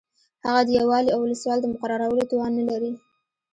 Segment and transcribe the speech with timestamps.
[0.45, 2.91] هغه د یو والي او ولسوال د مقررولو توان نه لري.